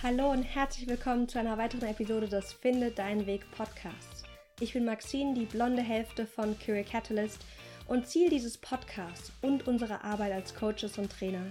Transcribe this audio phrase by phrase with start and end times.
[0.00, 4.22] Hallo und herzlich willkommen zu einer weiteren Episode des Finde Deinen Weg Podcasts.
[4.60, 7.44] Ich bin Maxine, die blonde Hälfte von Career Catalyst
[7.88, 11.48] und Ziel dieses Podcasts und unserer Arbeit als Coaches und Trainer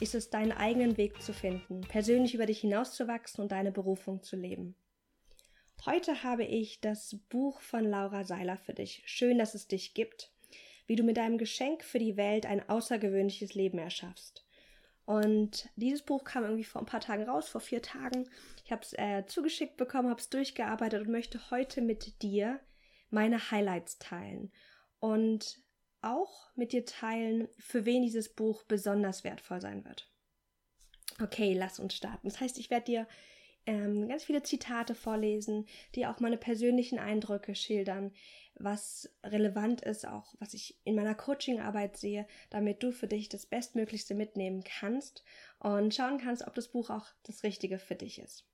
[0.00, 4.34] ist es, deinen eigenen Weg zu finden, persönlich über dich hinauszuwachsen und deine Berufung zu
[4.34, 4.76] leben.
[5.84, 9.02] Heute habe ich das Buch von Laura Seiler für dich.
[9.04, 10.32] Schön, dass es dich gibt,
[10.86, 14.46] wie du mit deinem Geschenk für die Welt ein außergewöhnliches Leben erschaffst.
[15.10, 18.30] Und dieses Buch kam irgendwie vor ein paar Tagen raus, vor vier Tagen.
[18.64, 22.60] Ich habe es äh, zugeschickt bekommen, habe es durchgearbeitet und möchte heute mit dir
[23.10, 24.52] meine Highlights teilen
[25.00, 25.58] und
[26.00, 30.08] auch mit dir teilen, für wen dieses Buch besonders wertvoll sein wird.
[31.20, 32.28] Okay, lass uns starten.
[32.28, 33.08] Das heißt, ich werde dir
[33.66, 38.12] ähm, ganz viele Zitate vorlesen, die auch meine persönlichen Eindrücke schildern,
[38.54, 43.46] was relevant ist, auch was ich in meiner Coachingarbeit sehe, damit du für dich das
[43.46, 45.24] Bestmöglichste mitnehmen kannst
[45.58, 48.44] und schauen kannst, ob das Buch auch das Richtige für dich ist.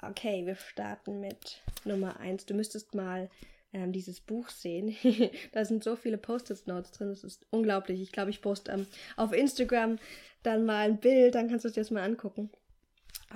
[0.00, 2.46] Okay, wir starten mit Nummer 1.
[2.46, 3.30] Du müsstest mal
[3.72, 4.96] ähm, dieses Buch sehen.
[5.52, 8.00] da sind so viele Post-it-Notes drin, das ist unglaublich.
[8.00, 9.98] Ich glaube, ich poste ähm, auf Instagram
[10.42, 12.50] dann mal ein Bild, dann kannst du es dir das mal angucken.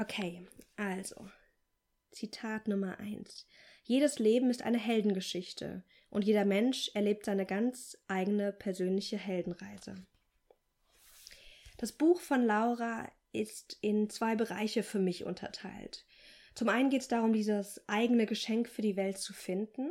[0.01, 0.47] Okay,
[0.77, 1.29] also,
[2.13, 3.49] Zitat Nummer 1.
[3.83, 10.07] Jedes Leben ist eine Heldengeschichte und jeder Mensch erlebt seine ganz eigene persönliche Heldenreise.
[11.79, 16.07] Das Buch von Laura ist in zwei Bereiche für mich unterteilt.
[16.55, 19.91] Zum einen geht es darum, dieses eigene Geschenk für die Welt zu finden.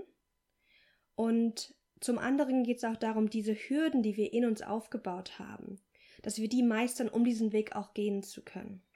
[1.16, 5.81] Und zum anderen geht es auch darum, diese Hürden, die wir in uns aufgebaut haben,
[6.22, 8.86] dass wir die meistern, um diesen Weg auch gehen zu können.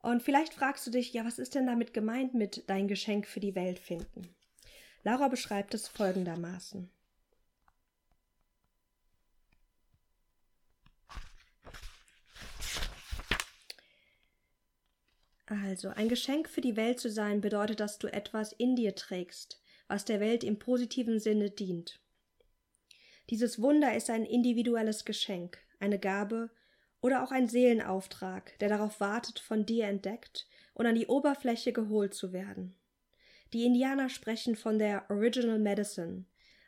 [0.00, 3.40] Und vielleicht fragst du dich, ja, was ist denn damit gemeint mit dein Geschenk für
[3.40, 4.34] die Welt finden?
[5.02, 6.90] Laura beschreibt es folgendermaßen.
[15.46, 19.58] Also, ein Geschenk für die Welt zu sein bedeutet, dass du etwas in dir trägst,
[19.86, 22.00] was der Welt im positiven Sinne dient.
[23.30, 26.50] Dieses Wunder ist ein individuelles Geschenk, eine Gabe,
[27.00, 32.14] oder auch ein Seelenauftrag, der darauf wartet, von dir entdeckt und an die Oberfläche geholt
[32.14, 32.74] zu werden.
[33.52, 36.26] Die Indianer sprechen von der Original Medicine,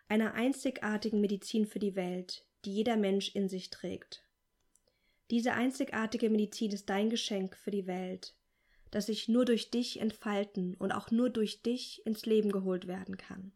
[0.08, 4.24] einer einzigartigen Medizin für die Welt, die jeder Mensch in sich trägt.
[5.30, 8.34] Diese einzigartige Medizin ist dein Geschenk für die Welt,
[8.90, 13.16] das sich nur durch dich entfalten und auch nur durch dich ins Leben geholt werden
[13.16, 13.52] kann.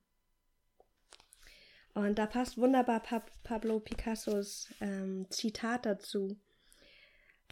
[1.94, 3.02] Und da passt wunderbar
[3.44, 6.36] Pablo Picassos ähm, Zitat dazu.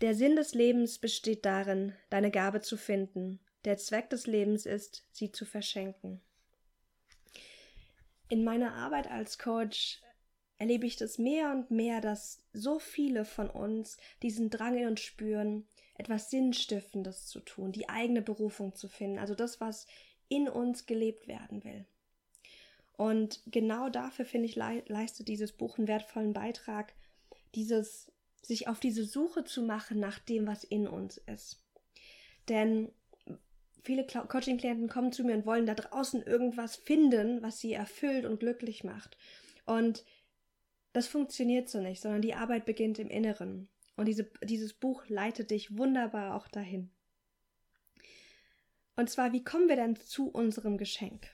[0.02, 3.38] Der Sinn des Lebens besteht darin, deine Gabe zu finden.
[3.64, 6.20] Der Zweck des Lebens ist, sie zu verschenken.
[8.28, 10.02] In meiner Arbeit als Coach
[10.58, 15.02] erlebe ich das mehr und mehr, dass so viele von uns diesen Drang in uns
[15.02, 19.86] spüren, etwas Sinnstiftendes zu tun, die eigene Berufung zu finden, also das, was
[20.28, 21.86] in uns gelebt werden will.
[22.96, 26.92] Und genau dafür, finde ich, leistet dieses Buch einen wertvollen Beitrag,
[27.54, 28.10] dieses
[28.42, 31.62] sich auf diese Suche zu machen nach dem, was in uns ist.
[32.48, 32.92] Denn
[33.82, 38.40] viele Coaching-Klienten kommen zu mir und wollen da draußen irgendwas finden, was sie erfüllt und
[38.40, 39.16] glücklich macht.
[39.64, 40.04] Und
[40.92, 43.68] das funktioniert so nicht, sondern die Arbeit beginnt im Inneren.
[43.96, 46.90] Und diese, dieses Buch leitet dich wunderbar auch dahin.
[48.96, 51.28] Und zwar, wie kommen wir denn zu unserem Geschenk?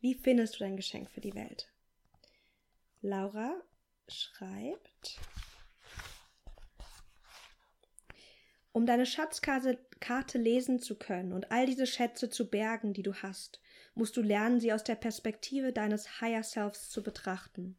[0.00, 1.70] Wie findest du dein Geschenk für die Welt?
[3.02, 3.60] Laura
[4.08, 5.18] schreibt,
[8.72, 13.60] Um deine Schatzkarte lesen zu können und all diese Schätze zu bergen, die du hast,
[13.94, 17.76] musst du lernen, sie aus der Perspektive deines Higher Selfs zu betrachten.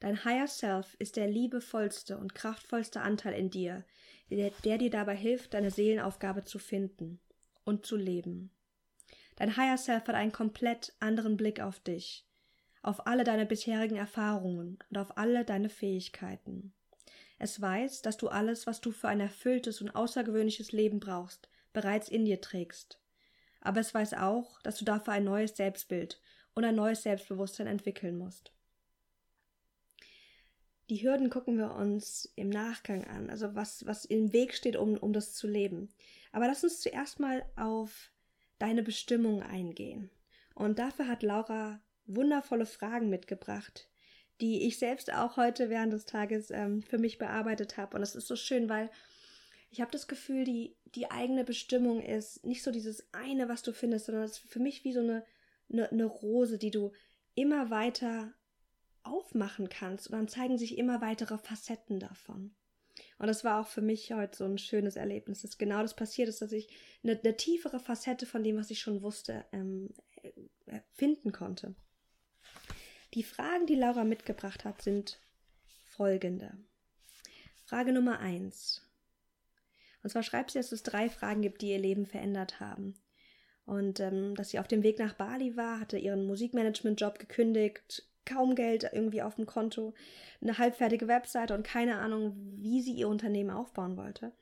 [0.00, 3.84] Dein Higher Self ist der liebevollste und kraftvollste Anteil in dir,
[4.30, 7.20] der, der dir dabei hilft, deine Seelenaufgabe zu finden
[7.64, 8.50] und zu leben.
[9.36, 12.26] Dein Higher Self hat einen komplett anderen Blick auf dich,
[12.82, 16.74] auf alle deine bisherigen Erfahrungen und auf alle deine Fähigkeiten.
[17.42, 22.08] Es weiß, dass du alles, was du für ein erfülltes und außergewöhnliches Leben brauchst, bereits
[22.08, 23.00] in dir trägst.
[23.60, 26.20] Aber es weiß auch, dass du dafür ein neues Selbstbild
[26.54, 28.52] und ein neues Selbstbewusstsein entwickeln musst.
[30.88, 34.96] Die Hürden gucken wir uns im Nachgang an, also was, was im Weg steht, um,
[34.96, 35.92] um das zu leben.
[36.30, 38.12] Aber lass uns zuerst mal auf
[38.60, 40.10] deine Bestimmung eingehen.
[40.54, 43.88] Und dafür hat Laura wundervolle Fragen mitgebracht,
[44.42, 47.96] die ich selbst auch heute während des Tages ähm, für mich bearbeitet habe.
[47.96, 48.90] Und es ist so schön, weil
[49.70, 53.72] ich habe das Gefühl, die, die eigene Bestimmung ist nicht so dieses eine, was du
[53.72, 55.24] findest, sondern es ist für mich wie so eine,
[55.72, 56.92] eine, eine Rose, die du
[57.34, 58.34] immer weiter
[59.04, 62.54] aufmachen kannst und dann zeigen sich immer weitere Facetten davon.
[63.18, 66.28] Und das war auch für mich heute so ein schönes Erlebnis, dass genau das passiert
[66.28, 66.68] ist, dass ich
[67.04, 69.90] eine, eine tiefere Facette von dem, was ich schon wusste, ähm,
[70.66, 71.74] äh, finden konnte.
[73.14, 75.20] Die Fragen, die Laura mitgebracht hat, sind
[75.84, 76.56] folgende.
[77.64, 78.82] Frage Nummer eins.
[80.02, 82.94] Und zwar schreibt sie, dass es drei Fragen gibt, die ihr Leben verändert haben.
[83.66, 88.54] Und ähm, dass sie auf dem Weg nach Bali war, hatte ihren Musikmanagement-Job gekündigt, kaum
[88.54, 89.94] Geld irgendwie auf dem Konto,
[90.40, 94.32] eine halbfertige Webseite und keine Ahnung, wie sie ihr Unternehmen aufbauen wollte.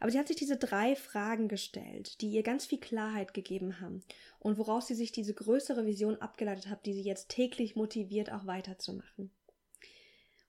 [0.00, 4.02] Aber sie hat sich diese drei Fragen gestellt, die ihr ganz viel Klarheit gegeben haben
[4.38, 8.46] und woraus sie sich diese größere Vision abgeleitet hat, die sie jetzt täglich motiviert, auch
[8.46, 9.30] weiterzumachen.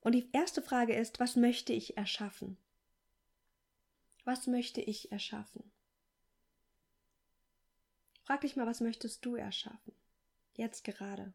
[0.02, 2.58] Und die erste Frage ist, was möchte ich erschaffen?
[4.26, 5.72] Was möchte ich erschaffen?
[8.24, 9.94] Frag dich mal, was möchtest du erschaffen?
[10.54, 11.34] Jetzt gerade.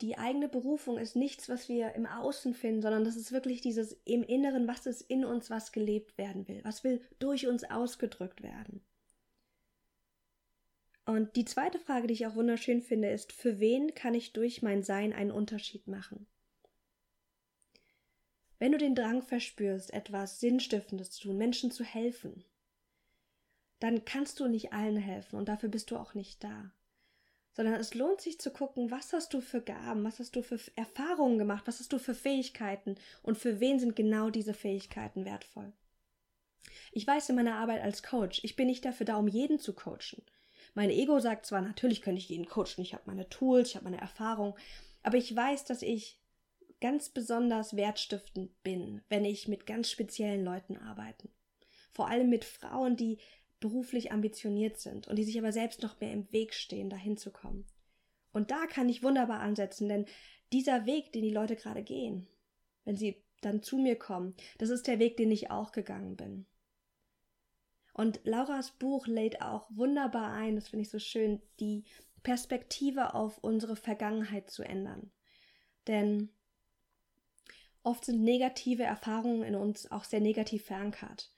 [0.00, 3.92] Die eigene Berufung ist nichts, was wir im Außen finden, sondern das ist wirklich dieses
[4.04, 8.42] im Inneren, was ist in uns, was gelebt werden will, was will durch uns ausgedrückt
[8.42, 8.80] werden.
[11.04, 14.62] Und die zweite Frage, die ich auch wunderschön finde, ist, für wen kann ich durch
[14.62, 16.26] mein Sein einen Unterschied machen?
[18.58, 22.44] Wenn du den Drang verspürst, etwas Sinnstiftendes zu tun, Menschen zu helfen,
[23.80, 26.72] dann kannst du nicht allen helfen und dafür bist du auch nicht da
[27.58, 30.60] sondern es lohnt sich zu gucken, was hast du für Gaben, was hast du für
[30.76, 32.94] Erfahrungen gemacht, was hast du für Fähigkeiten
[33.24, 35.72] und für wen sind genau diese Fähigkeiten wertvoll.
[36.92, 39.72] Ich weiß in meiner Arbeit als Coach, ich bin nicht dafür da, um jeden zu
[39.72, 40.22] coachen.
[40.74, 43.86] Mein Ego sagt zwar, natürlich könnte ich jeden coachen, ich habe meine Tools, ich habe
[43.86, 44.56] meine Erfahrung,
[45.02, 46.20] aber ich weiß, dass ich
[46.80, 51.28] ganz besonders wertstiftend bin, wenn ich mit ganz speziellen Leuten arbeite.
[51.90, 53.18] Vor allem mit Frauen, die
[53.60, 57.30] beruflich ambitioniert sind und die sich aber selbst noch mehr im Weg stehen, dahin zu
[57.32, 57.66] kommen.
[58.32, 60.06] Und da kann ich wunderbar ansetzen, denn
[60.52, 62.26] dieser Weg, den die Leute gerade gehen,
[62.84, 66.46] wenn sie dann zu mir kommen, das ist der Weg, den ich auch gegangen bin.
[67.92, 71.84] Und Lauras Buch lädt auch wunderbar ein, das finde ich so schön, die
[72.22, 75.10] Perspektive auf unsere Vergangenheit zu ändern.
[75.86, 76.30] Denn
[77.82, 81.32] oft sind negative Erfahrungen in uns auch sehr negativ verankert.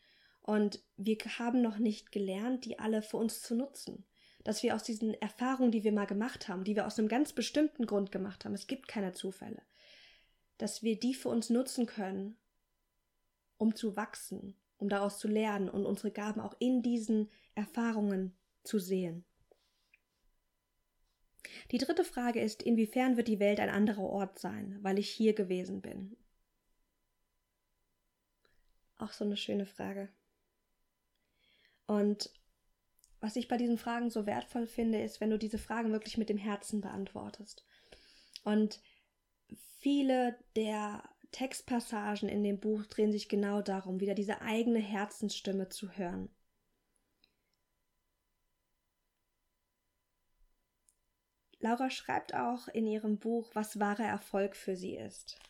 [0.51, 4.05] Und wir haben noch nicht gelernt, die alle für uns zu nutzen.
[4.43, 7.33] Dass wir aus diesen Erfahrungen, die wir mal gemacht haben, die wir aus einem ganz
[7.33, 9.63] bestimmten Grund gemacht haben, es gibt keine Zufälle,
[10.59, 12.37] dass wir die für uns nutzen können,
[13.59, 18.81] um zu wachsen, um daraus zu lernen und unsere Gaben auch in diesen Erfahrungen zu
[18.81, 19.25] sehen.
[21.71, 25.33] Die dritte Frage ist, inwiefern wird die Welt ein anderer Ort sein, weil ich hier
[25.33, 26.17] gewesen bin?
[28.99, 30.09] Auch so eine schöne Frage.
[31.91, 32.31] Und
[33.19, 36.29] was ich bei diesen Fragen so wertvoll finde, ist, wenn du diese Fragen wirklich mit
[36.29, 37.67] dem Herzen beantwortest.
[38.45, 38.81] Und
[39.81, 41.03] viele der
[41.33, 46.29] Textpassagen in dem Buch drehen sich genau darum, wieder diese eigene Herzensstimme zu hören.
[51.59, 55.41] Laura schreibt auch in ihrem Buch, was wahrer Erfolg für sie ist.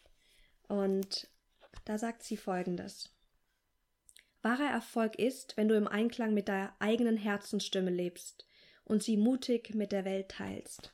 [0.69, 1.29] Und
[1.85, 3.15] da sagt sie folgendes.
[4.43, 8.47] Wahrer Erfolg ist, wenn du im Einklang mit deiner eigenen Herzensstimme lebst
[8.85, 10.93] und sie mutig mit der Welt teilst.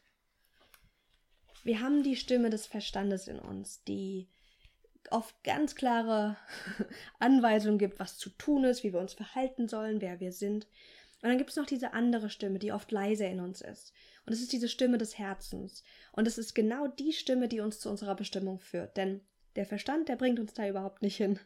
[1.62, 4.28] Wir haben die Stimme des Verstandes in uns, die
[5.10, 6.36] oft ganz klare
[7.18, 10.66] Anweisungen gibt, was zu tun ist, wie wir uns verhalten sollen, wer wir sind.
[11.22, 13.92] Und dann gibt es noch diese andere Stimme, die oft leise in uns ist.
[14.26, 15.82] Und es ist diese Stimme des Herzens.
[16.12, 18.96] Und es ist genau die Stimme, die uns zu unserer Bestimmung führt.
[18.96, 19.22] Denn
[19.54, 21.40] der Verstand, der bringt uns da überhaupt nicht hin.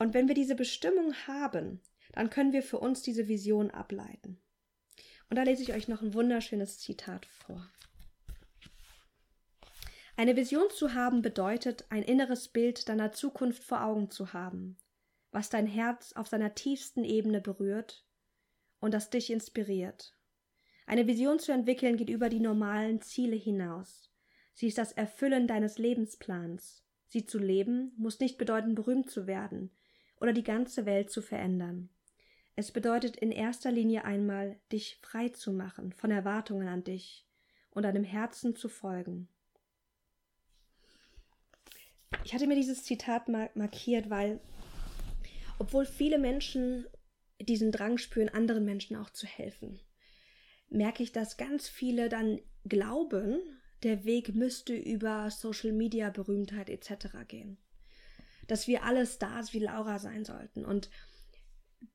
[0.00, 4.40] Und wenn wir diese Bestimmung haben, dann können wir für uns diese Vision ableiten.
[5.28, 7.70] Und da lese ich euch noch ein wunderschönes Zitat vor.
[10.16, 14.78] Eine Vision zu haben bedeutet, ein inneres Bild deiner Zukunft vor Augen zu haben,
[15.32, 18.06] was dein Herz auf seiner tiefsten Ebene berührt
[18.80, 20.16] und das dich inspiriert.
[20.86, 24.10] Eine Vision zu entwickeln geht über die normalen Ziele hinaus.
[24.54, 26.86] Sie ist das Erfüllen deines Lebensplans.
[27.06, 29.70] Sie zu leben muss nicht bedeuten, berühmt zu werden,
[30.20, 31.88] oder die ganze Welt zu verändern.
[32.54, 37.26] Es bedeutet in erster Linie einmal, dich frei zu machen von Erwartungen an dich
[37.70, 39.28] und deinem Herzen zu folgen.
[42.24, 44.40] Ich hatte mir dieses Zitat markiert, weil
[45.58, 46.86] obwohl viele Menschen
[47.40, 49.80] diesen Drang spüren, anderen Menschen auch zu helfen,
[50.68, 53.40] merke ich, dass ganz viele dann glauben,
[53.82, 57.06] der Weg müsste über Social Media Berühmtheit etc.
[57.26, 57.56] gehen
[58.50, 60.64] dass wir alle Stars wie Laura sein sollten.
[60.64, 60.90] Und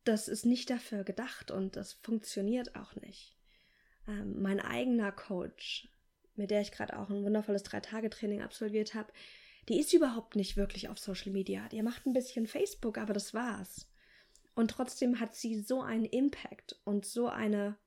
[0.04, 3.38] das ist nicht dafür gedacht und das funktioniert auch nicht.
[4.08, 5.90] Ähm, mein eigener Coach
[6.36, 9.12] mit der ich gerade auch ein wundervolles Drei-Tage-Training absolviert habe,
[9.70, 11.68] die ist überhaupt nicht wirklich auf Social Media.
[11.70, 13.90] Die macht ein bisschen Facebook, aber das war's.
[14.54, 17.78] Und trotzdem hat sie so einen Impact und so eine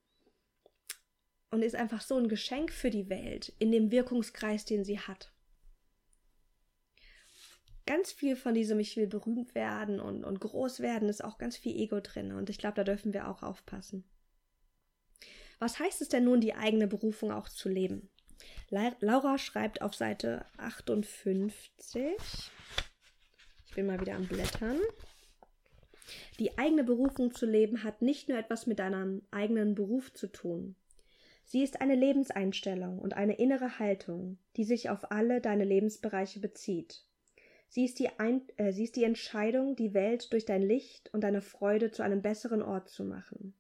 [1.51, 5.33] und ist einfach so ein Geschenk für die Welt in dem Wirkungskreis, den sie hat.
[7.89, 11.57] Ganz viel von diesem Ich will berühmt werden und, und groß werden ist auch ganz
[11.57, 14.05] viel Ego drin und ich glaube, da dürfen wir auch aufpassen.
[15.59, 18.11] Was heißt es denn nun, die eigene Berufung auch zu leben?
[18.69, 22.03] Laura schreibt auf Seite 58.
[23.69, 24.79] Ich bin mal wieder am Blättern.
[26.39, 30.77] Die eigene Berufung zu leben hat nicht nur etwas mit deinem eigenen Beruf zu tun.
[31.47, 37.08] Sie ist eine Lebenseinstellung und eine innere Haltung, die sich auf alle deine Lebensbereiche bezieht.
[37.69, 41.23] Sie ist, die Ein äh, sie ist die Entscheidung, die Welt durch dein Licht und
[41.23, 43.55] deine Freude zu einem besseren Ort zu machen.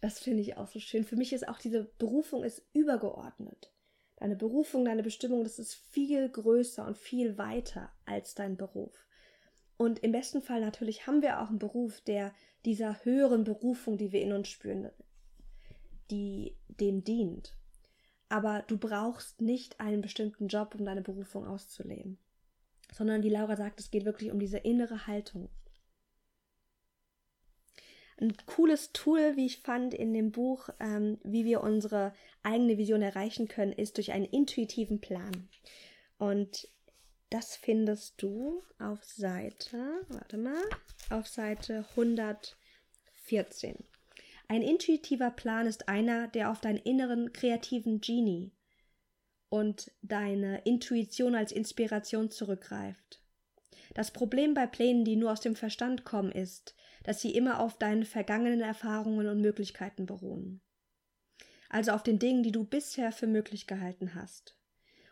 [0.00, 1.04] Das finde ich auch so schön.
[1.04, 3.72] Für mich ist auch diese Berufung ist übergeordnet.
[4.16, 9.06] Deine Berufung, deine Bestimmung, das ist viel größer und viel weiter als dein Beruf.
[9.76, 12.32] Und im besten Fall natürlich haben wir auch einen Beruf, der
[12.64, 14.90] dieser höheren Berufung, die wir in uns spüren,
[16.10, 17.56] die dem dient.
[18.28, 22.18] Aber du brauchst nicht einen bestimmten Job, um deine Berufung auszuleben.
[22.92, 25.48] Sondern wie Laura sagt, es geht wirklich um diese innere Haltung.
[28.18, 33.02] Ein cooles Tool, wie ich fand in dem Buch, ähm, wie wir unsere eigene Vision
[33.02, 35.48] erreichen können, ist durch einen intuitiven Plan.
[36.16, 36.68] Und
[37.28, 40.62] das findest du auf Seite, warte mal,
[41.10, 43.76] auf Seite 114.
[44.48, 48.52] Ein intuitiver Plan ist einer, der auf deinen inneren kreativen Genie
[49.48, 53.22] und deine Intuition als Inspiration zurückgreift.
[53.94, 57.78] Das Problem bei Plänen, die nur aus dem Verstand kommen, ist, dass sie immer auf
[57.78, 60.60] deinen vergangenen Erfahrungen und Möglichkeiten beruhen.
[61.68, 64.56] Also auf den Dingen, die du bisher für möglich gehalten hast.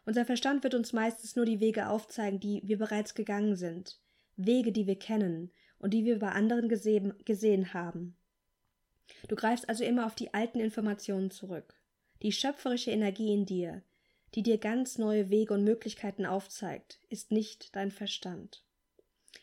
[0.05, 4.01] Unser Verstand wird uns meistens nur die Wege aufzeigen, die wir bereits gegangen sind,
[4.37, 8.17] Wege, die wir kennen und die wir bei anderen gesehen, gesehen haben.
[9.29, 11.75] Du greifst also immer auf die alten Informationen zurück.
[12.23, 13.83] Die schöpferische Energie in dir,
[14.35, 18.65] die dir ganz neue Wege und Möglichkeiten aufzeigt, ist nicht dein Verstand.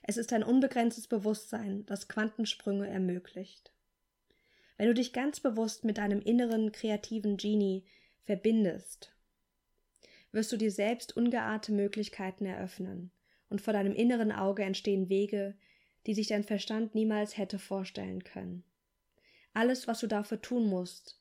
[0.04, 3.72] Es ist ein unbegrenztes Bewusstsein, das Quantensprünge ermöglicht.
[4.78, 7.86] Wenn du dich ganz bewusst mit deinem inneren kreativen Genie
[8.24, 9.14] verbindest,
[10.32, 13.12] wirst du dir selbst ungeahnte Möglichkeiten eröffnen,
[13.50, 15.56] und vor deinem inneren Auge entstehen Wege,
[16.08, 18.64] die sich dein Verstand niemals hätte vorstellen können.
[19.54, 21.20] Alles, was du dafür tun musst,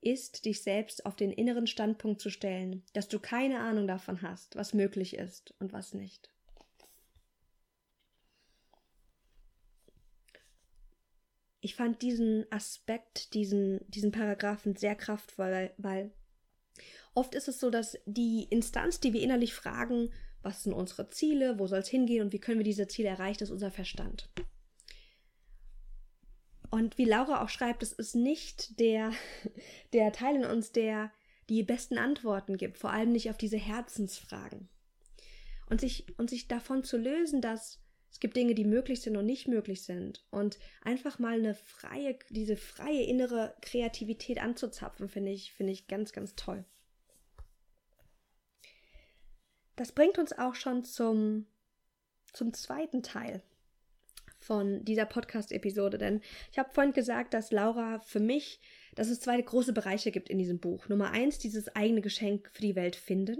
[0.00, 4.56] ist, dich selbst auf den inneren Standpunkt zu stellen, dass du keine Ahnung davon hast,
[4.56, 6.30] was möglich ist und was nicht.
[11.60, 16.12] Ich fand diesen Aspekt, diesen, diesen Paragraphen sehr kraftvoll, weil, weil
[17.14, 21.58] oft ist es so, dass die Instanz, die wir innerlich fragen, was sind unsere Ziele,
[21.58, 24.30] wo soll es hingehen und wie können wir diese Ziele erreichen, ist unser Verstand.
[26.70, 29.12] Und wie Laura auch schreibt, es ist nicht der,
[29.92, 31.12] der Teil in uns, der
[31.48, 34.68] die besten Antworten gibt, vor allem nicht auf diese Herzensfragen.
[35.70, 39.26] Und sich, und sich davon zu lösen, dass es gibt Dinge, die möglich sind und
[39.26, 40.24] nicht möglich sind.
[40.30, 46.12] Und einfach mal eine freie, diese freie innere Kreativität anzuzapfen, finde ich, finde ich ganz,
[46.12, 46.64] ganz toll.
[49.76, 51.46] Das bringt uns auch schon zum,
[52.32, 53.42] zum zweiten Teil
[54.48, 58.60] von dieser Podcast-Episode, denn ich habe vorhin gesagt, dass Laura für mich,
[58.94, 60.88] dass es zwei große Bereiche gibt in diesem Buch.
[60.88, 63.36] Nummer eins, dieses eigene Geschenk für die Welt finden.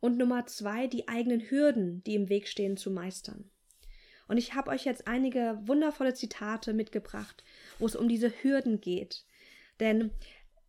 [0.00, 3.50] Und Nummer zwei, die eigenen Hürden, die im Weg stehen, zu meistern.
[4.28, 7.44] Und ich habe euch jetzt einige wundervolle Zitate mitgebracht,
[7.78, 9.26] wo es um diese Hürden geht.
[9.78, 10.10] Denn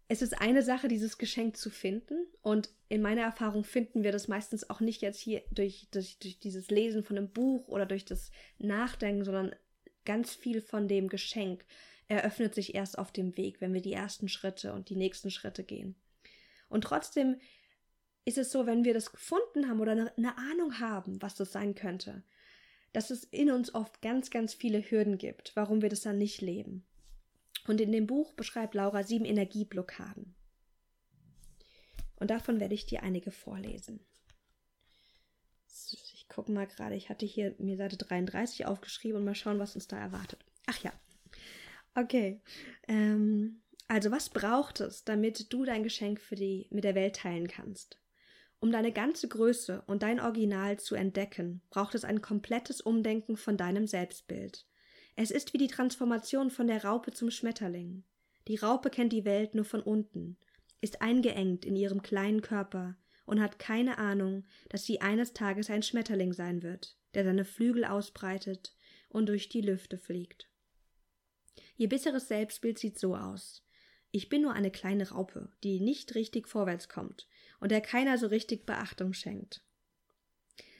[0.09, 2.25] es ist eine Sache, dieses Geschenk zu finden.
[2.41, 6.39] Und in meiner Erfahrung finden wir das meistens auch nicht jetzt hier durch, durch, durch
[6.39, 9.55] dieses Lesen von einem Buch oder durch das Nachdenken, sondern
[10.05, 11.65] ganz viel von dem Geschenk
[12.07, 15.65] eröffnet sich erst auf dem Weg, wenn wir die ersten Schritte und die nächsten Schritte
[15.65, 15.95] gehen.
[16.69, 17.37] Und trotzdem
[18.23, 21.51] ist es so, wenn wir das gefunden haben oder eine, eine Ahnung haben, was das
[21.51, 22.23] sein könnte,
[22.93, 26.41] dass es in uns oft ganz, ganz viele Hürden gibt, warum wir das dann nicht
[26.41, 26.85] leben.
[27.67, 30.33] Und in dem Buch beschreibt Laura sieben Energieblockaden.
[32.15, 33.99] Und davon werde ich dir einige vorlesen.
[35.91, 39.75] Ich gucke mal gerade, ich hatte hier mir Seite 33 aufgeschrieben und mal schauen, was
[39.75, 40.43] uns da erwartet.
[40.65, 40.91] Ach ja.
[41.93, 42.41] Okay.
[42.87, 47.47] Ähm, also, was braucht es, damit du dein Geschenk für die mit der Welt teilen
[47.47, 47.99] kannst?
[48.59, 53.55] Um deine ganze Größe und dein Original zu entdecken, braucht es ein komplettes Umdenken von
[53.55, 54.65] deinem Selbstbild.
[55.19, 58.03] Es ist wie die Transformation von der Raupe zum Schmetterling.
[58.47, 60.37] Die Raupe kennt die Welt nur von unten,
[60.79, 62.95] ist eingeengt in ihrem kleinen Körper
[63.25, 67.83] und hat keine Ahnung, dass sie eines Tages ein Schmetterling sein wird, der seine Flügel
[67.83, 68.75] ausbreitet
[69.09, 70.51] und durch die Lüfte fliegt.
[71.77, 73.65] Ihr bisseres Selbstbild sieht so aus.
[74.11, 77.27] Ich bin nur eine kleine Raupe, die nicht richtig vorwärts kommt
[77.59, 79.63] und der keiner so richtig Beachtung schenkt.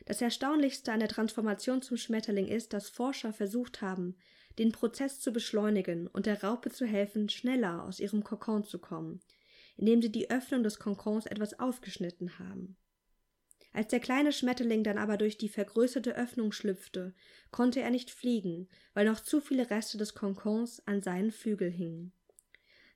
[0.08, 4.16] Das Erstaunlichste an der Transformation zum Schmetterling ist, dass Forscher versucht haben,
[4.58, 9.20] den Prozess zu beschleunigen und der Raupe zu helfen, schneller aus ihrem Kokon zu kommen,
[9.76, 12.78] indem sie die Öffnung des Kokons etwas aufgeschnitten haben.
[13.74, 17.14] Als der kleine Schmetterling dann aber durch die vergrößerte Öffnung schlüpfte,
[17.52, 22.14] konnte er nicht fliegen, weil noch zu viele Reste des Kokons an seinen Flügel hingen.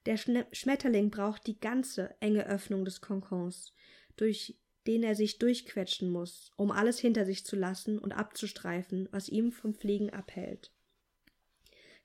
[0.06, 3.74] Der Schmetterling braucht die ganze enge Öffnung des Kokons,
[4.16, 9.30] durch den er sich durchquetschen muss, um alles hinter sich zu lassen und abzustreifen, was
[9.30, 10.72] ihm vom Fliegen abhält.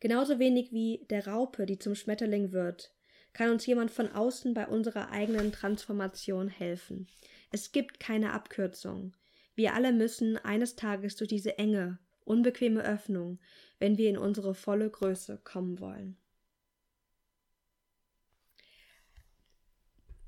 [0.01, 2.93] Genauso wenig wie der Raupe, die zum Schmetterling wird,
[3.33, 7.07] kann uns jemand von außen bei unserer eigenen Transformation helfen.
[7.51, 9.15] Es gibt keine Abkürzung.
[9.55, 13.39] Wir alle müssen eines Tages durch diese enge, unbequeme Öffnung,
[13.79, 16.19] wenn wir in unsere volle Größe kommen wollen.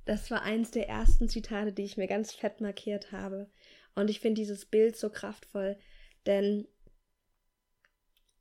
[0.09, 3.47] Das war eins der ersten Zitate, die ich mir ganz fett markiert habe.
[3.95, 5.77] Und ich finde dieses Bild so kraftvoll,
[6.25, 6.67] denn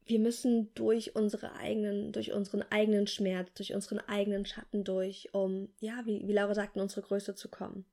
[0.05, 5.67] wir müssen durch unsere eigenen, durch unseren eigenen Schmerz, durch unseren eigenen Schatten durch, um,
[5.81, 7.85] ja, wie, wie Laura sagt, in unsere Größe zu kommen.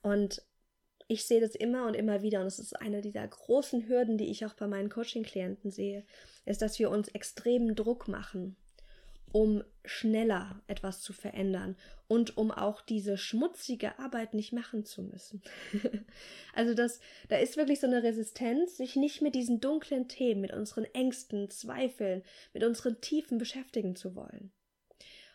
[0.00, 0.40] Und
[1.06, 4.30] ich sehe das immer und immer wieder, und es ist eine dieser großen Hürden, die
[4.30, 6.06] ich auch bei meinen Coaching-Klienten sehe,
[6.46, 8.56] ist, dass wir uns extremen Druck machen
[9.34, 11.76] um schneller etwas zu verändern
[12.06, 15.42] und um auch diese schmutzige Arbeit nicht machen zu müssen.
[16.54, 20.52] also das, da ist wirklich so eine Resistenz, sich nicht mit diesen dunklen Themen, mit
[20.52, 22.22] unseren Ängsten, Zweifeln,
[22.52, 24.52] mit unseren Tiefen beschäftigen zu wollen.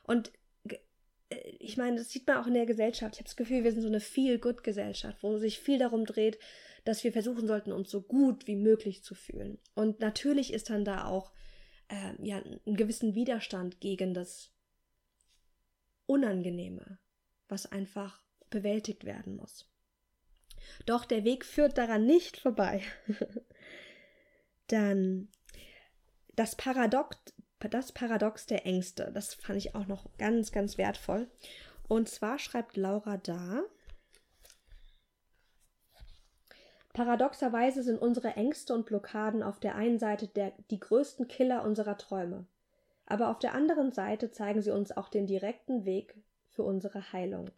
[0.04, 0.32] Und
[0.64, 3.16] äh, ich meine, das sieht man auch in der Gesellschaft.
[3.16, 6.40] Ich habe das Gefühl, wir sind so eine Feel-Good-Gesellschaft, wo sich viel darum dreht,
[6.86, 9.60] dass wir versuchen sollten, uns so gut wie möglich zu fühlen.
[9.76, 11.34] Und natürlich ist dann da auch
[11.90, 14.52] äh, ja, einen gewissen Widerstand gegen das
[16.06, 17.00] Unangenehme,
[17.48, 19.70] was einfach bewältigt werden muss.
[20.86, 22.82] Doch der Weg führt daran nicht vorbei.
[24.68, 25.30] Dann
[26.36, 27.18] das Paradox,
[27.60, 31.30] das Paradox der Ängste, das fand ich auch noch ganz, ganz wertvoll.
[31.88, 33.64] Und zwar schreibt Laura da,
[37.00, 41.98] Paradoxerweise sind unsere Ängste und Blockaden auf der einen Seite der, die größten Killer unserer
[41.98, 42.46] Träume,
[43.06, 46.18] aber auf der anderen Seite zeigen sie uns auch den direkten Weg
[46.50, 47.52] für unsere Heilung.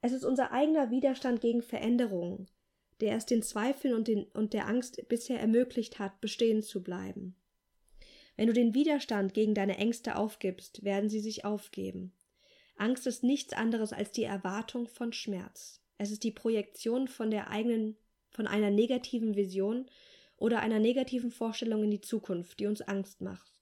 [0.00, 2.48] Es ist unser eigener Widerstand gegen Veränderungen,
[3.00, 7.36] der es den Zweifeln und, den, und der Angst bisher ermöglicht hat, bestehen zu bleiben.
[8.34, 12.12] Wenn du den Widerstand gegen deine Ängste aufgibst, werden sie sich aufgeben.
[12.76, 15.78] Angst ist nichts anderes als die Erwartung von Schmerz.
[15.98, 17.96] Es ist die Projektion von der eigenen,
[18.30, 19.86] von einer negativen Vision
[20.36, 23.52] oder einer negativen Vorstellung in die Zukunft, die uns Angst macht.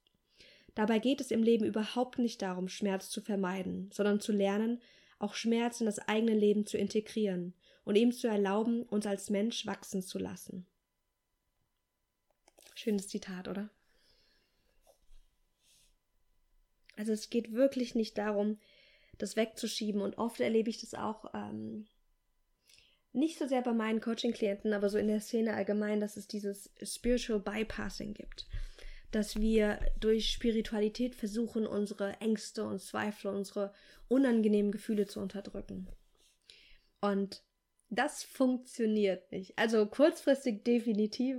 [0.74, 4.80] Dabei geht es im Leben überhaupt nicht darum, Schmerz zu vermeiden, sondern zu lernen,
[5.18, 9.66] auch Schmerz in das eigene Leben zu integrieren und ihm zu erlauben, uns als Mensch
[9.66, 10.66] wachsen zu lassen.
[12.74, 13.68] Schönes Zitat, oder?
[16.96, 18.58] Also es geht wirklich nicht darum,
[19.18, 21.86] das wegzuschieben und oft erlebe ich das auch ähm,
[23.12, 26.70] nicht so sehr bei meinen Coaching-Klienten, aber so in der Szene allgemein, dass es dieses
[26.82, 28.46] Spiritual Bypassing gibt.
[29.10, 33.72] Dass wir durch Spiritualität versuchen, unsere Ängste und Zweifel, unsere
[34.08, 35.88] unangenehmen Gefühle zu unterdrücken.
[37.00, 37.42] Und
[37.88, 39.58] das funktioniert nicht.
[39.58, 41.38] Also kurzfristig definitiv,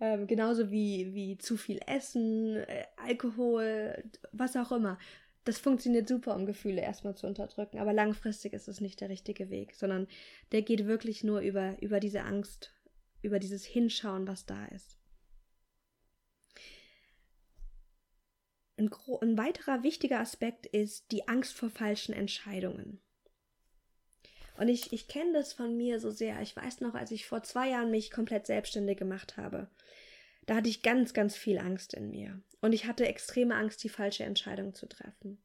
[0.00, 4.98] äh, genauso wie, wie zu viel Essen, äh, Alkohol, was auch immer
[5.44, 9.50] das funktioniert super, um Gefühle erstmal zu unterdrücken, aber langfristig ist es nicht der richtige
[9.50, 10.08] Weg, sondern
[10.52, 12.72] der geht wirklich nur über, über diese Angst,
[13.22, 14.98] über dieses Hinschauen, was da ist.
[18.76, 23.00] Ein, ein weiterer wichtiger Aspekt ist die Angst vor falschen Entscheidungen.
[24.56, 26.40] Und ich, ich kenne das von mir so sehr.
[26.40, 29.68] Ich weiß noch, als ich vor zwei Jahren mich komplett selbstständig gemacht habe,
[30.46, 32.40] da hatte ich ganz, ganz viel Angst in mir.
[32.60, 35.42] Und ich hatte extreme Angst, die falsche Entscheidung zu treffen.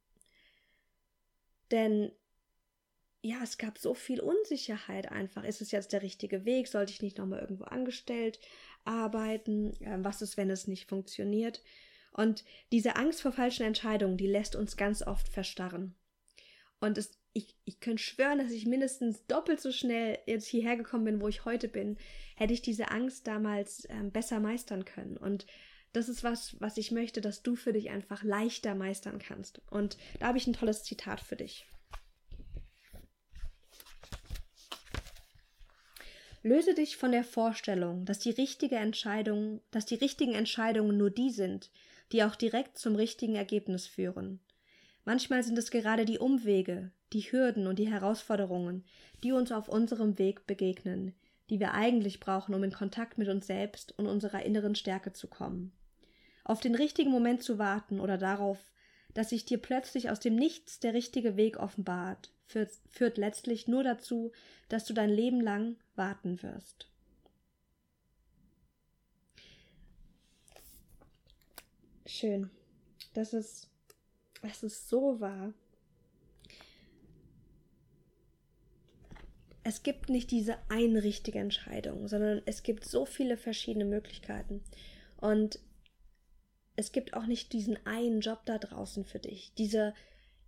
[1.71, 2.12] Denn
[3.21, 5.43] ja, es gab so viel Unsicherheit einfach.
[5.43, 6.67] Ist es jetzt der richtige Weg?
[6.67, 8.39] Sollte ich nicht nochmal irgendwo angestellt
[8.85, 9.73] arbeiten?
[10.03, 11.62] Was ist, wenn es nicht funktioniert?
[12.13, 15.95] Und diese Angst vor falschen Entscheidungen, die lässt uns ganz oft verstarren.
[16.79, 21.05] Und es, ich, ich könnte schwören, dass ich mindestens doppelt so schnell jetzt hierher gekommen
[21.05, 21.97] bin, wo ich heute bin,
[22.35, 25.17] hätte ich diese Angst damals ähm, besser meistern können.
[25.17, 25.45] Und
[25.93, 29.61] das ist was, was ich möchte, dass du für dich einfach leichter meistern kannst.
[29.69, 31.67] Und da habe ich ein tolles Zitat für dich.
[36.41, 41.31] Löse dich von der Vorstellung, dass die richtige Entscheidung, dass die richtigen Entscheidungen nur die
[41.31, 41.69] sind,
[42.11, 44.39] die auch direkt zum richtigen Ergebnis führen.
[45.09, 48.85] Manchmal sind es gerade die Umwege, die Hürden und die Herausforderungen,
[49.23, 51.15] die uns auf unserem Weg begegnen,
[51.49, 55.27] die wir eigentlich brauchen, um in Kontakt mit uns selbst und unserer inneren Stärke zu
[55.27, 55.71] kommen.
[56.43, 58.59] Auf den richtigen Moment zu warten oder darauf,
[59.15, 63.83] dass sich dir plötzlich aus dem Nichts der richtige Weg offenbart, führt, führt letztlich nur
[63.83, 64.31] dazu,
[64.67, 66.87] dass du dein Leben lang warten wirst.
[72.05, 72.51] Schön.
[73.15, 73.69] Das ist,
[74.41, 75.54] das ist so wahr.
[79.69, 84.62] es gibt nicht diese eine richtige Entscheidung, sondern es gibt so viele verschiedene Möglichkeiten.
[85.17, 85.60] Und
[86.75, 89.54] es gibt auch nicht diesen einen Job da draußen für dich.
[89.60, 89.93] Diese,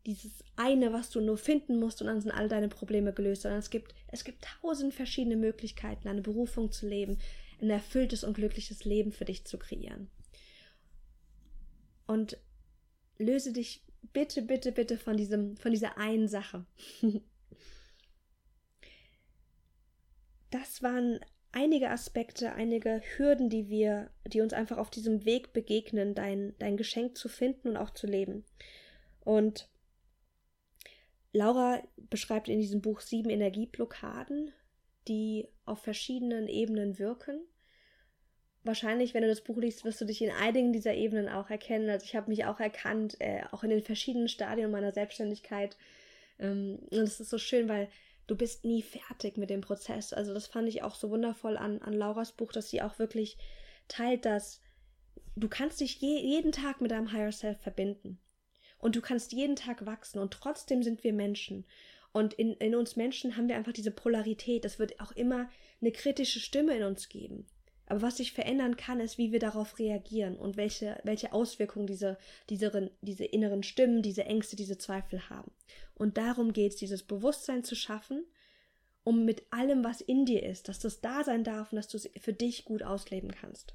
[0.08, 3.60] dieses eine, was du nur finden musst und dann sind all deine Probleme gelöst, sondern
[3.60, 7.20] es gibt, es gibt tausend verschiedene Möglichkeiten, eine Berufung zu leben,
[7.62, 10.10] ein erfülltes und glückliches Leben für dich zu kreieren.
[12.08, 12.38] Und
[13.17, 16.65] löse dich bitte, bitte, bitte von diesem, von dieser einen Sache.
[20.50, 21.19] das waren
[21.52, 26.78] einige Aspekte, einige Hürden, die wir, die uns einfach auf diesem Weg begegnen, dein, dein
[26.78, 28.45] Geschenk zu finden und auch zu leben.
[29.21, 29.69] Und
[31.34, 34.52] Laura beschreibt in diesem Buch sieben Energieblockaden,
[35.08, 37.41] die auf verschiedenen Ebenen wirken.
[38.63, 41.89] Wahrscheinlich, wenn du das Buch liest, wirst du dich in einigen dieser Ebenen auch erkennen.
[41.89, 45.78] Also ich habe mich auch erkannt, äh, auch in den verschiedenen Stadien meiner Selbstständigkeit.
[46.39, 47.89] Ähm, und es ist so schön, weil
[48.28, 50.13] du bist nie fertig mit dem Prozess.
[50.13, 53.38] Also das fand ich auch so wundervoll an, an Lauras Buch, dass sie auch wirklich
[53.88, 54.62] teilt, dass
[55.36, 58.19] du kannst dich je, jeden Tag mit deinem Higher Self verbinden.
[58.78, 61.65] Und du kannst jeden Tag wachsen und trotzdem sind wir Menschen.
[62.13, 64.65] Und in, in uns Menschen haben wir einfach diese Polarität.
[64.65, 67.47] Es wird auch immer eine kritische Stimme in uns geben.
[67.92, 72.18] Aber was sich verändern kann, ist, wie wir darauf reagieren und welche, welche Auswirkungen diese,
[72.48, 75.52] diese, diese inneren Stimmen, diese Ängste, diese Zweifel haben.
[75.96, 78.24] Und darum geht es, dieses Bewusstsein zu schaffen,
[79.04, 81.98] um mit allem, was in dir ist, dass das da sein darf und dass du
[81.98, 83.74] es für dich gut ausleben kannst.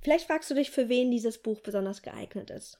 [0.00, 2.78] Vielleicht fragst du dich, für wen dieses Buch besonders geeignet ist.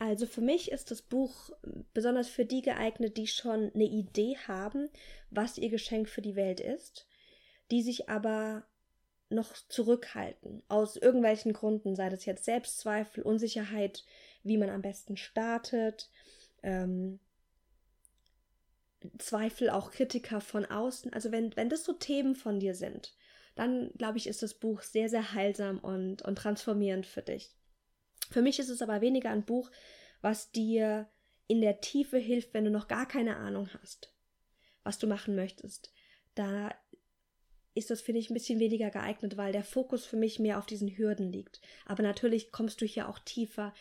[0.00, 1.50] Also für mich ist das Buch
[1.92, 4.88] besonders für die geeignet, die schon eine Idee haben,
[5.30, 7.06] was ihr Geschenk für die Welt ist,
[7.70, 8.64] die sich aber
[9.28, 14.02] noch zurückhalten, aus irgendwelchen Gründen, sei das jetzt Selbstzweifel, Unsicherheit,
[14.42, 16.08] wie man am besten startet,
[16.62, 17.20] ähm,
[19.18, 21.12] Zweifel, auch Kritiker von außen.
[21.12, 23.14] Also wenn, wenn das so Themen von dir sind,
[23.54, 27.54] dann glaube ich, ist das Buch sehr, sehr heilsam und, und transformierend für dich.
[28.30, 29.70] Für mich ist es aber weniger ein Buch,
[30.20, 31.08] was dir
[31.46, 34.14] in der Tiefe hilft, wenn du noch gar keine Ahnung hast,
[34.84, 35.92] was du machen möchtest.
[36.34, 36.72] Da
[37.74, 40.66] ist das, finde ich, ein bisschen weniger geeignet, weil der Fokus für mich mehr auf
[40.66, 41.60] diesen Hürden liegt.
[41.86, 43.74] Aber natürlich kommst du hier auch tiefer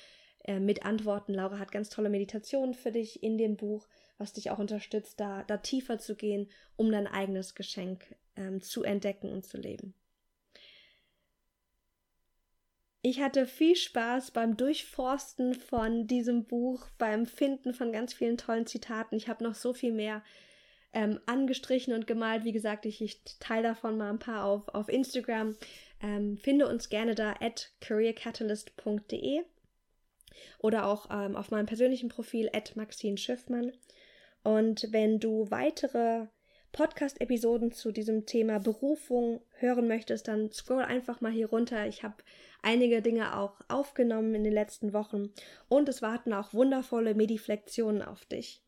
[0.46, 1.34] äh, mit Antworten.
[1.34, 5.44] Laura hat ganz tolle Meditationen für dich in dem Buch, was dich auch unterstützt, da,
[5.44, 9.94] da tiefer zu gehen, um dein eigenes Geschenk ähm, zu entdecken und zu leben.
[13.02, 18.68] Ich hatte viel Spaß beim Durchforsten von diesem Buch, beim Finden von ganz vielen tollen
[18.68, 19.16] Zitaten.
[19.16, 20.22] Ich habe noch so viel mehr
[20.92, 22.44] ähm, angestrichen und gemalt.
[22.44, 25.56] Wie gesagt, ich, ich teile davon mal ein paar auf, auf Instagram.
[26.02, 29.44] Ähm, finde uns gerne da at careercatalyst.de
[30.60, 33.72] oder auch ähm, auf meinem persönlichen Profil at Maxine Schiffmann.
[34.44, 36.28] Und wenn du weitere
[36.72, 41.88] Podcast-Episoden zu diesem Thema Berufung hören möchtest, dann scroll einfach mal hier runter.
[41.88, 42.16] Ich habe
[42.62, 45.32] einige Dinge auch aufgenommen in den letzten Wochen
[45.68, 48.62] und es warten auch wundervolle Mediflektionen auf dich.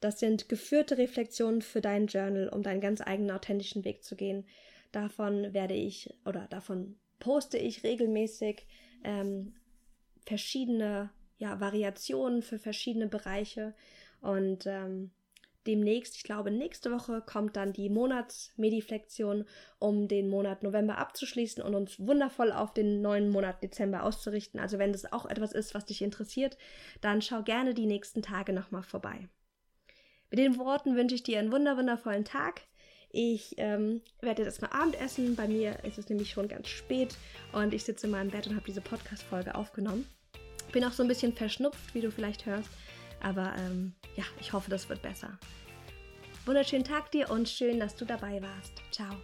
[0.00, 4.46] Das sind geführte Reflexionen für dein Journal, um deinen ganz eigenen authentischen Weg zu gehen.
[4.92, 8.66] Davon werde ich oder davon poste ich regelmäßig
[9.04, 9.54] ähm,
[10.26, 13.74] verschiedene ja, Variationen für verschiedene Bereiche
[14.20, 15.10] und ähm,
[15.66, 19.44] demnächst, ich glaube nächste Woche, kommt dann die Monatsmediflexion,
[19.78, 24.60] um den Monat November abzuschließen und uns wundervoll auf den neuen Monat Dezember auszurichten.
[24.60, 26.56] Also wenn das auch etwas ist, was dich interessiert,
[27.00, 29.28] dann schau gerne die nächsten Tage nochmal vorbei.
[30.30, 32.62] Mit den Worten wünsche ich dir einen wunderwundervollen Tag.
[33.12, 35.34] Ich ähm, werde jetzt erstmal Abendessen.
[35.34, 37.16] Bei mir ist es nämlich schon ganz spät
[37.52, 40.06] und ich sitze in meinem Bett und habe diese Podcast-Folge aufgenommen.
[40.72, 42.70] Bin auch so ein bisschen verschnupft, wie du vielleicht hörst.
[43.22, 45.38] Aber ähm, ja, ich hoffe, das wird besser.
[46.46, 48.82] Wunderschönen Tag dir und schön, dass du dabei warst.
[48.90, 49.14] Ciao.